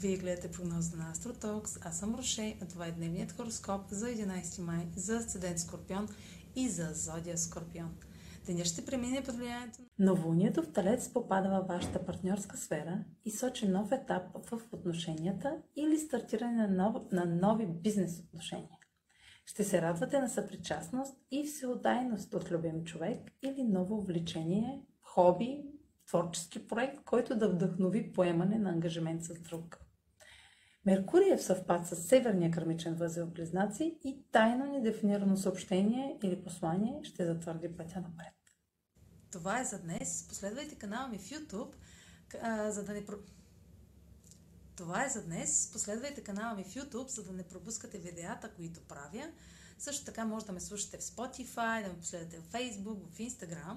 Вие 0.00 0.16
гледате 0.16 0.50
прогноза 0.50 0.96
на 0.96 1.10
Астротокс. 1.10 1.78
Аз 1.82 1.98
съм 1.98 2.14
Роше, 2.14 2.56
а 2.62 2.66
това 2.66 2.86
е 2.86 2.92
дневният 2.92 3.32
хороскоп 3.32 3.80
за 3.90 4.06
11 4.06 4.62
май 4.62 4.86
за 4.96 5.16
Асцендент 5.16 5.58
Скорпион 5.58 6.08
и 6.56 6.68
за 6.68 6.88
Зодия 6.92 7.38
Скорпион. 7.38 7.94
Денят 8.46 8.66
ще 8.66 8.84
премине 8.84 9.22
под 9.22 9.34
влиянието 9.34 9.78
на 9.98 10.06
Новолунието 10.06 10.62
в 10.62 10.72
Талец 10.72 11.12
попада 11.12 11.48
във 11.48 11.66
вашата 11.66 12.04
партньорска 12.04 12.56
сфера 12.56 13.04
и 13.24 13.30
сочи 13.30 13.68
нов 13.68 13.92
етап 13.92 14.22
в 14.50 14.60
отношенията 14.72 15.56
или 15.76 15.98
стартиране 15.98 16.66
на, 16.66 16.68
нов, 16.68 16.96
на 17.12 17.24
нови 17.24 17.66
бизнес 17.66 18.20
отношения. 18.20 18.78
Ще 19.46 19.64
се 19.64 19.82
радвате 19.82 20.20
на 20.20 20.28
съпричастност 20.28 21.14
и 21.30 21.46
всеотдайност 21.46 22.34
от 22.34 22.50
любим 22.50 22.84
човек 22.84 23.30
или 23.42 23.62
ново 23.62 23.96
увлечение, 23.96 24.82
хоби, 25.02 25.64
творчески 26.10 26.68
проект, 26.68 27.04
който 27.04 27.36
да 27.36 27.48
вдъхнови 27.48 28.12
поемане 28.12 28.58
на 28.58 28.70
ангажимент 28.70 29.24
с 29.24 29.34
друг. 29.34 29.78
Меркурий 30.86 31.32
е 31.32 31.36
в 31.36 31.42
съвпад 31.42 31.86
с 31.86 31.96
северния 31.96 32.50
кърмичен 32.50 32.94
възел 32.94 33.26
Близнаци 33.26 33.98
и 34.04 34.24
тайно 34.32 34.66
недефинирано 34.66 35.36
съобщение 35.36 36.18
или 36.22 36.44
послание 36.44 37.00
ще 37.04 37.26
затвърди 37.26 37.76
пътя 37.76 38.00
напред. 38.00 38.34
Това 39.32 39.60
е 39.60 39.64
за 39.64 39.82
днес. 39.82 40.28
Последвайте 40.28 40.74
канала 40.74 41.08
ми 41.08 41.18
в 41.18 41.30
YouTube, 41.30 41.74
за 42.70 42.84
да 42.84 42.92
не... 42.92 43.04
Това 44.76 45.04
е 45.04 45.08
за 45.08 45.24
днес. 45.24 45.70
Последвайте 45.72 46.24
канала 46.24 46.54
ми 46.54 46.64
в 46.64 46.74
YouTube, 46.74 47.08
за 47.08 47.24
да 47.24 47.32
не 47.32 47.48
пропускате 47.48 47.98
видеята, 47.98 48.50
които 48.56 48.80
правя. 48.80 49.30
Също 49.78 50.04
така 50.04 50.24
може 50.24 50.46
да 50.46 50.52
ме 50.52 50.60
слушате 50.60 50.98
в 50.98 51.00
Spotify, 51.00 51.82
да 51.82 51.88
ме 51.88 51.98
последвате 51.98 52.38
в 52.38 52.52
Facebook, 52.52 53.10
в 53.10 53.18
Instagram. 53.18 53.76